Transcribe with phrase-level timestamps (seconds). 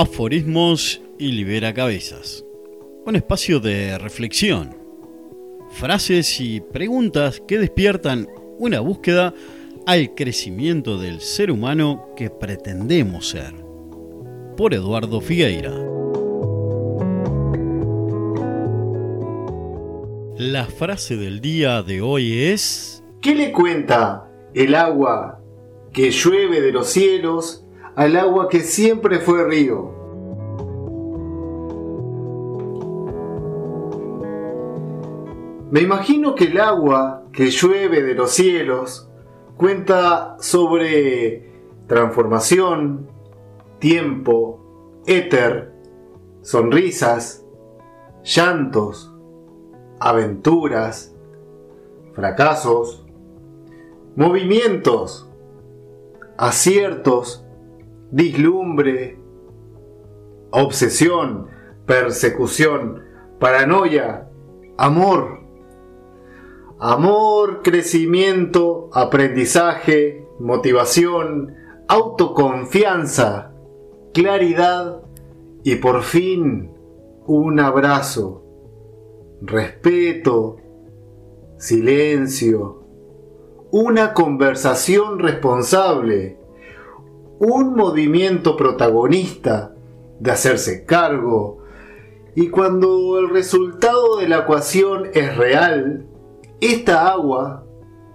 [0.00, 2.44] Aforismos y Libera Cabezas.
[3.04, 4.76] Un espacio de reflexión,
[5.72, 8.28] frases y preguntas que despiertan
[8.58, 9.34] una búsqueda
[9.86, 13.52] al crecimiento del ser humano que pretendemos ser.
[14.56, 15.72] Por Eduardo Figueira.
[20.36, 23.02] La frase del día de hoy es...
[23.20, 25.42] ¿Qué le cuenta el agua
[25.92, 27.64] que llueve de los cielos
[27.98, 29.90] al agua que siempre fue río.
[35.72, 39.10] Me imagino que el agua que llueve de los cielos
[39.56, 41.50] cuenta sobre
[41.88, 43.08] transformación,
[43.80, 45.74] tiempo, éter,
[46.42, 47.44] sonrisas,
[48.22, 49.12] llantos,
[49.98, 51.16] aventuras,
[52.12, 53.04] fracasos,
[54.14, 55.28] movimientos,
[56.36, 57.44] aciertos
[58.10, 59.18] dislumbre,
[60.50, 61.48] obsesión,
[61.86, 63.02] persecución,
[63.38, 64.28] paranoia,
[64.76, 65.40] amor.
[66.80, 71.54] Amor, crecimiento, aprendizaje, motivación,
[71.88, 73.52] autoconfianza,
[74.14, 75.02] claridad
[75.64, 76.70] y por fin
[77.26, 78.44] un abrazo,
[79.42, 80.56] respeto,
[81.58, 82.84] silencio,
[83.70, 86.37] una conversación responsable,
[87.40, 89.74] un movimiento protagonista
[90.18, 91.58] de hacerse cargo.
[92.34, 96.06] Y cuando el resultado de la ecuación es real,
[96.60, 97.64] esta agua,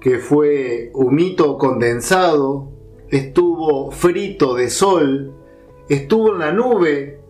[0.00, 2.68] que fue humito condensado,
[3.08, 5.34] estuvo frito de sol,
[5.88, 7.20] estuvo en la nube,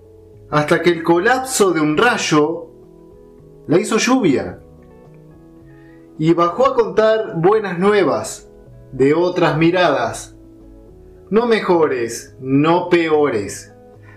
[0.50, 2.68] hasta que el colapso de un rayo
[3.66, 4.60] la hizo lluvia.
[6.18, 8.50] Y bajó a contar buenas nuevas
[8.92, 10.33] de otras miradas
[11.30, 13.72] no mejores, no peores.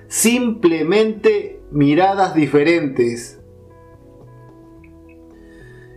[0.08, 3.42] Simplemente miradas diferentes.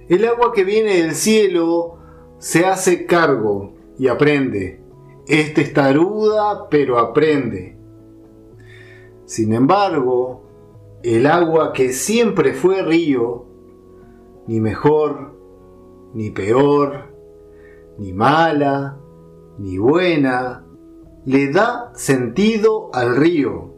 [0.08, 1.98] El agua que viene del cielo
[2.38, 4.80] se hace cargo y aprende.
[5.26, 7.76] Es taruda, pero aprende.
[9.26, 10.42] Sin embargo,
[11.02, 13.46] el agua que siempre fue río,
[14.48, 15.38] ni mejor,
[16.14, 17.14] ni peor,
[17.98, 18.98] ni mala,
[19.58, 20.66] ni buena,
[21.30, 23.72] le da sentido al río.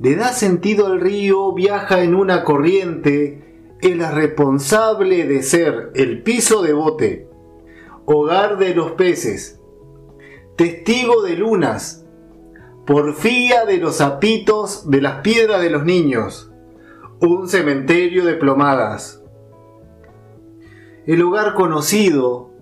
[0.00, 6.24] Le da sentido al río, viaja en una corriente, es la responsable de ser el
[6.24, 7.28] piso de bote,
[8.04, 9.60] hogar de los peces,
[10.56, 12.04] testigo de lunas,
[12.84, 16.50] porfía de los apitos de las piedras de los niños,
[17.20, 19.22] un cementerio de plomadas.
[21.06, 22.55] El hogar conocido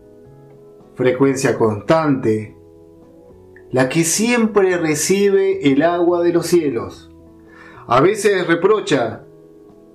[0.94, 2.56] frecuencia constante,
[3.70, 7.10] la que siempre recibe el agua de los cielos.
[7.86, 9.24] A veces reprocha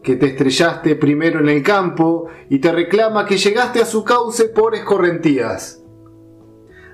[0.03, 4.45] que te estrellaste primero en el campo y te reclama que llegaste a su cauce
[4.49, 5.83] por escorrentías.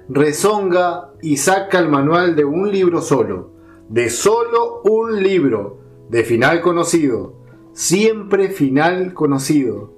[0.08, 3.54] Rezonga y saca el manual de un libro solo,
[3.90, 5.80] de solo un libro,
[6.10, 7.42] de final conocido,
[7.74, 9.94] siempre final conocido,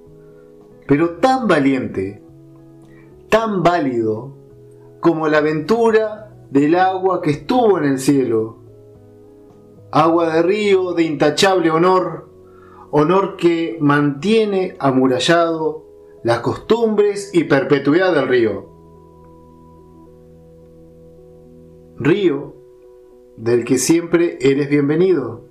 [0.86, 2.22] pero tan valiente
[3.28, 4.34] tan válido
[5.00, 8.58] como la aventura del agua que estuvo en el cielo.
[9.90, 12.28] Agua de río de intachable honor,
[12.90, 15.84] honor que mantiene amurallado
[16.22, 18.68] las costumbres y perpetuidad del río.
[21.96, 22.54] Río
[23.36, 25.44] del que siempre eres bienvenido.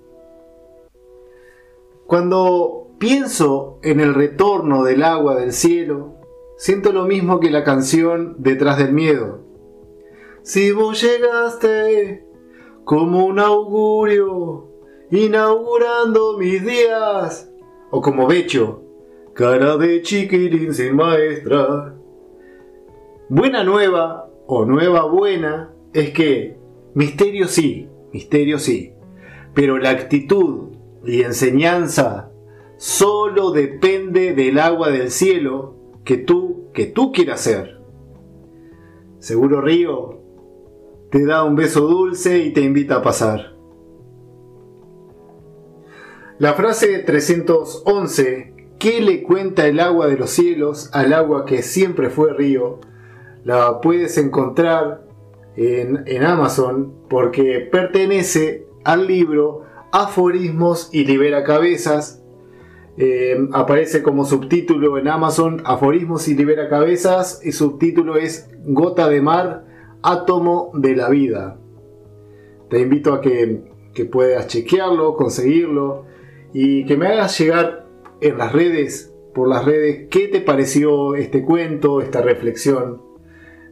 [2.06, 6.17] Cuando pienso en el retorno del agua del cielo,
[6.58, 9.42] Siento lo mismo que la canción Detrás del Miedo.
[10.42, 12.26] Si vos llegaste
[12.84, 14.68] como un augurio,
[15.12, 17.52] inaugurando mis días,
[17.92, 18.82] o como Becho,
[19.34, 21.96] cara de chiquirín sin maestra.
[23.30, 26.58] Buena nueva, o nueva buena, es que
[26.96, 28.94] misterio sí, misterio sí,
[29.54, 30.70] pero la actitud
[31.06, 32.32] y enseñanza
[32.78, 35.76] solo depende del agua del cielo
[36.08, 37.82] que tú, que tú quieras ser.
[39.18, 40.22] Seguro Río
[41.10, 43.56] te da un beso dulce y te invita a pasar.
[46.38, 52.12] La frase 311, ¿qué le cuenta el agua de los cielos al agua que siempre
[52.12, 52.80] fue río?
[53.44, 55.04] La puedes encontrar
[55.56, 62.22] en, en Amazon porque pertenece al libro Aforismos y Libera Cabezas
[62.98, 69.22] eh, aparece como subtítulo en Amazon Aforismos y Libera Cabezas y subtítulo es Gota de
[69.22, 69.66] Mar,
[70.02, 71.60] Átomo de la Vida.
[72.70, 73.62] Te invito a que,
[73.94, 76.06] que puedas chequearlo, conseguirlo
[76.54, 77.86] y que me hagas llegar
[78.20, 83.04] en las redes, por las redes, qué te pareció este cuento, esta reflexión.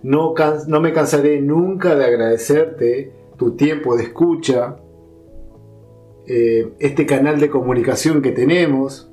[0.03, 0.35] No,
[0.67, 4.77] no me cansaré nunca de agradecerte tu tiempo de escucha,
[6.27, 9.11] eh, este canal de comunicación que tenemos,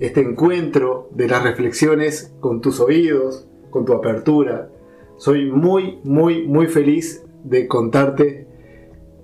[0.00, 4.70] este encuentro de las reflexiones con tus oídos, con tu apertura.
[5.16, 8.46] Soy muy, muy, muy feliz de contarte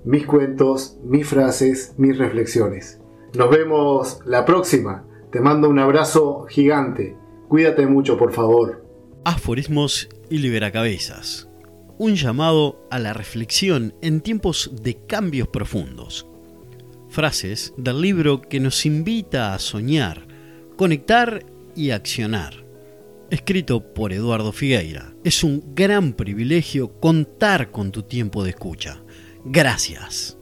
[0.05, 3.01] mis cuentos, mis frases, mis reflexiones.
[3.37, 5.07] Nos vemos la próxima.
[5.31, 7.17] Te mando un abrazo gigante.
[7.49, 8.85] Cuídate mucho, por favor.
[9.25, 11.49] Aforismos y liberacabezas.
[11.99, 16.29] Un llamado a la reflexión en tiempos de cambios profundos.
[17.09, 20.27] Frases del libro que nos invita a soñar,
[20.77, 21.45] conectar
[21.75, 22.65] y accionar.
[23.31, 25.15] Escrito por Eduardo Figueira.
[25.25, 29.03] Es un gran privilegio contar con tu tiempo de escucha.
[29.45, 30.39] Gracias.